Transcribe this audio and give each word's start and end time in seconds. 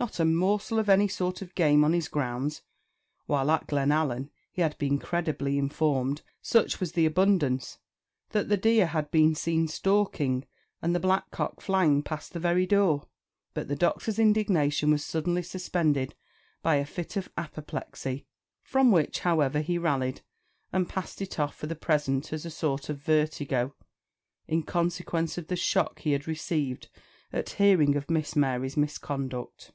Not 0.00 0.20
a 0.20 0.24
morsel 0.24 0.78
of 0.78 0.88
any 0.88 1.08
sort 1.08 1.42
of 1.42 1.56
game 1.56 1.82
on 1.82 1.92
his 1.92 2.06
grounds; 2.06 2.62
while 3.26 3.50
at 3.50 3.66
Glenallan, 3.66 4.30
he 4.52 4.62
had 4.62 4.78
been 4.78 5.00
credibly 5.00 5.58
informed, 5.58 6.22
such 6.40 6.78
was 6.78 6.92
the 6.92 7.04
abundance 7.04 7.78
that 8.30 8.48
the 8.48 8.56
deer 8.56 8.86
had 8.86 9.10
been 9.10 9.34
seen 9.34 9.66
stalking 9.66 10.46
and 10.80 10.94
the 10.94 11.00
black 11.00 11.32
cock 11.32 11.60
flying 11.60 12.04
past 12.04 12.32
the 12.32 12.38
very 12.38 12.64
door! 12.64 13.08
But 13.54 13.66
the 13.66 13.74
Doctor's 13.74 14.20
indignation 14.20 14.92
was 14.92 15.04
suddenly 15.04 15.42
suspended 15.42 16.14
by 16.62 16.76
a 16.76 16.86
fit 16.86 17.16
of 17.16 17.28
apoplexy; 17.36 18.24
from 18.62 18.92
which, 18.92 19.18
however, 19.18 19.58
he 19.60 19.78
rallied, 19.78 20.20
and 20.72 20.88
passed 20.88 21.20
it 21.20 21.40
off 21.40 21.56
for 21.56 21.66
the 21.66 21.74
present 21.74 22.32
as 22.32 22.46
a 22.46 22.50
sort 22.52 22.88
of 22.88 22.98
vertigo, 23.02 23.74
in 24.46 24.62
consequence 24.62 25.36
of 25.38 25.48
the 25.48 25.56
shock 25.56 25.98
he 25.98 26.12
had 26.12 26.28
received 26.28 26.88
at 27.32 27.50
hearing 27.50 27.96
of 27.96 28.08
Miss 28.08 28.36
Mary's 28.36 28.76
misconduct. 28.76 29.72